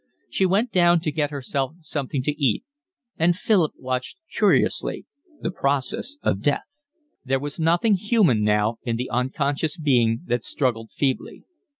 She 0.31 0.47
went 0.47 0.71
down 0.71 0.99
to 1.01 1.11
get 1.11 1.29
herself 1.29 1.73
something 1.81 2.23
to 2.23 2.31
eat, 2.31 2.63
and 3.19 3.35
Philip 3.35 3.73
watched 3.77 4.17
curiously 4.33 5.05
the 5.41 5.51
process 5.51 6.17
of 6.23 6.41
death. 6.41 6.63
There 7.23 7.37
was 7.39 7.59
nothing 7.59 7.93
human 7.97 8.41
now 8.43 8.77
in 8.81 8.95
the 8.95 9.11
unconscious 9.11 9.77
being 9.77 10.21
that 10.25 10.43
struggled 10.43 10.89
feebly. 10.91 11.43